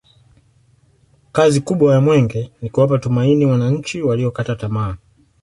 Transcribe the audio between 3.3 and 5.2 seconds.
wananchi waliokata tamaa